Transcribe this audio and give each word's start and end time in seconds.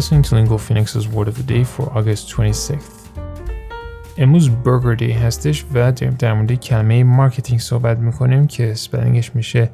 listening 0.00 0.22
to 0.22 0.34
Lingo 0.34 0.56
Phoenix's 0.56 1.06
Word 1.06 1.28
of 1.28 1.36
the 1.36 1.42
Day 1.42 1.62
for 1.62 1.92
August 1.92 2.30
26th. 2.30 3.00
امروز 4.18 4.50
برگر 4.50 4.94
دی 4.94 5.12
هستش 5.12 5.64
و 5.74 5.92
داریم 5.92 6.16
در 6.18 6.34
مورد 6.34 6.52
کلمه 6.52 7.04
مارکتینگ 7.04 7.60
صحبت 7.60 7.98
میکنیم 7.98 8.46
که 8.46 8.74
سپلنگش 8.74 9.34
میشه 9.34 9.70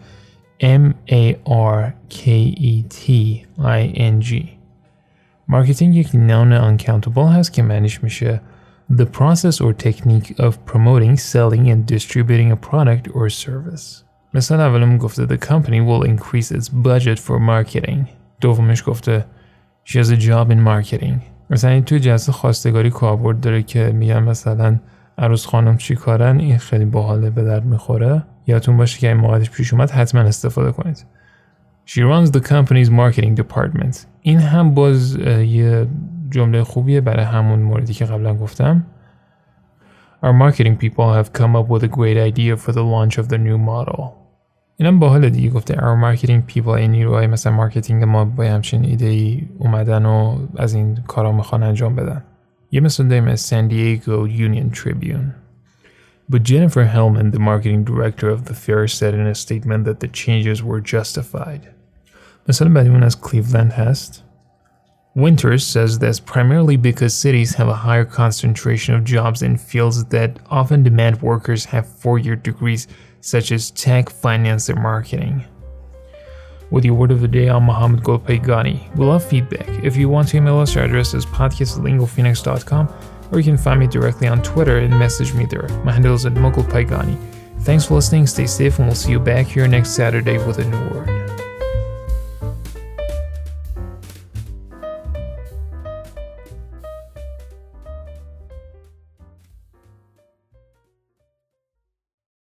M 0.62 0.94
A 1.10 1.34
R 1.78 1.92
K 2.10 2.24
E 2.58 2.84
T 2.94 3.10
I 3.58 3.98
N 3.98 4.26
G 4.28 4.44
مارکتینگ 5.48 5.96
یک 5.96 6.10
noun 6.10 6.78
uncountable 6.78 7.18
هست 7.18 7.52
که 7.52 7.62
معنیش 7.62 8.02
میشه 8.04 8.40
the 8.92 9.06
process 9.06 9.60
or 9.60 9.72
technique 9.72 10.38
of 10.38 10.54
promoting, 10.66 11.16
selling 11.16 11.70
and 11.70 11.86
distributing 11.86 12.52
a 12.52 12.56
product 12.56 13.08
or 13.14 13.28
service. 13.28 14.04
مثلا 14.34 14.66
اولم 14.66 14.98
گفته 14.98 15.26
the 15.26 15.40
company 15.46 15.80
will 15.80 16.02
increase 16.02 16.50
its 16.50 16.68
budget 16.68 17.18
for 17.18 17.38
marketing. 17.38 18.08
دومش 18.40 18.82
گفته 18.86 19.24
she 19.85 19.97
has 19.99 20.09
a 20.09 20.17
job 20.17 20.51
in 20.51 20.59
marketing. 20.59 21.19
مثلا 21.49 21.71
این 21.71 21.83
توی 21.83 21.99
جلسه 21.99 22.31
خواستگاری 22.31 22.89
کاربرد 22.89 23.39
داره 23.39 23.63
که 23.63 23.91
میگن 23.91 24.23
مثلا 24.23 24.79
عروس 25.17 25.45
خانم 25.45 25.77
چی 25.77 25.95
کارن؟ 25.95 26.39
این 26.39 26.57
خیلی 26.57 26.85
باحاله 26.85 27.29
به 27.29 27.43
درد 27.43 27.65
می‌خوره. 27.65 28.23
یادتون 28.47 28.77
باشه 28.77 28.99
که 28.99 29.07
این 29.07 29.17
موقعش 29.17 29.49
پیش 29.49 29.73
اومد 29.73 29.91
حتما 29.91 30.21
استفاده 30.21 30.71
کنید. 30.71 31.05
She 31.87 31.99
runs 31.99 32.29
the 32.31 32.41
company's 32.41 32.89
marketing 32.89 33.41
department. 33.41 33.97
این 34.21 34.39
هم 34.39 34.73
باز 34.73 35.15
یه 35.15 35.87
جمله 36.29 36.63
خوبیه 36.63 37.01
برای 37.01 37.25
همون 37.25 37.59
موردی 37.59 37.93
که 37.93 38.05
قبلا 38.05 38.33
گفتم. 38.33 38.83
Our 40.23 40.33
marketing 40.33 40.75
people 40.83 41.13
have 41.15 41.33
come 41.39 41.55
up 41.55 41.67
with 41.67 41.83
a 41.83 41.87
great 41.87 42.17
idea 42.17 42.55
for 42.55 42.71
the 42.71 42.83
launch 42.93 43.17
of 43.17 43.27
the 43.27 43.37
new 43.37 43.57
model. 43.57 44.20
اینم 44.81 44.99
باحال 44.99 45.29
دیگه 45.29 45.49
گفته 45.49 45.73
Our 45.73 46.17
marketing 46.17 46.53
people 46.53 46.67
این 46.67 46.91
نیروهای 46.91 47.27
مثلا 47.27 47.53
مارکتینگ 47.53 48.03
ما 48.03 48.25
با 48.25 48.43
همچین 48.43 48.85
ایده 48.85 49.05
ای 49.05 49.47
اومدن 49.57 50.05
و 50.05 50.37
از 50.55 50.73
این 50.73 50.97
کارا 51.07 51.31
می‌خوان 51.31 51.63
انجام 51.63 51.95
بدن 51.95 52.23
یه 52.71 52.81
مثل 52.81 53.07
داریم 53.07 53.27
از 53.27 53.53
San 53.53 53.71
Diego 53.71 54.27
Union 54.27 54.77
Tribune 54.77 55.31
But 56.31 56.43
Jennifer 56.43 56.85
Hellman, 56.95 57.31
the 57.31 57.39
marketing 57.39 57.83
director 57.83 58.29
of 58.29 58.45
the 58.45 58.53
fair, 58.53 58.87
said 58.87 59.13
in 59.13 59.27
a 59.27 59.35
statement 59.35 59.85
that 59.85 59.99
the 59.99 60.07
changes 60.07 60.63
were 60.63 60.81
justified. 60.95 61.61
مثلا 62.49 62.73
بعدیمون 62.73 63.03
از 63.03 63.17
Cleveland 63.21 63.73
هست 63.73 64.23
Winters 65.13 65.67
says 65.67 65.99
this 65.99 66.21
primarily 66.21 66.77
because 66.77 67.13
cities 67.13 67.53
have 67.55 67.67
a 67.67 67.73
higher 67.73 68.05
concentration 68.05 68.95
of 68.95 69.03
jobs 69.03 69.41
in 69.41 69.57
fields 69.57 70.05
that 70.05 70.39
often 70.49 70.83
demand 70.83 71.21
workers 71.21 71.65
have 71.65 71.85
four 71.85 72.17
year 72.17 72.37
degrees, 72.37 72.87
such 73.19 73.51
as 73.51 73.71
tech, 73.71 74.09
finance, 74.09 74.69
and 74.69 74.81
marketing. 74.81 75.43
With 76.69 76.85
your 76.85 76.93
word 76.93 77.11
of 77.11 77.19
the 77.19 77.27
day, 77.27 77.49
I'm 77.49 77.63
Mohammad 77.63 78.03
Golpayegani. 78.03 78.95
We 78.95 79.05
love 79.05 79.25
feedback. 79.25 79.67
If 79.83 79.97
you 79.97 80.07
want 80.07 80.29
to 80.29 80.37
email 80.37 80.59
us, 80.59 80.77
our 80.77 80.83
address 80.83 81.13
is 81.13 81.25
podcast@lingophoenix.com, 81.25 82.93
or 83.33 83.39
you 83.39 83.43
can 83.43 83.57
find 83.57 83.81
me 83.81 83.87
directly 83.87 84.29
on 84.29 84.41
Twitter 84.41 84.77
and 84.77 84.97
message 84.97 85.33
me 85.33 85.45
there. 85.45 85.67
My 85.83 85.91
handle 85.91 86.13
is 86.13 86.25
at 86.25 86.35
MoeGolpayegani. 86.35 87.17
Thanks 87.59 87.83
for 87.83 87.95
listening, 87.95 88.27
stay 88.27 88.47
safe, 88.47 88.79
and 88.79 88.87
we'll 88.87 88.95
see 88.95 89.11
you 89.11 89.19
back 89.19 89.47
here 89.47 89.67
next 89.67 89.89
Saturday 89.89 90.37
with 90.47 90.59
a 90.59 90.63
new 90.63 90.89
word. 90.95 91.40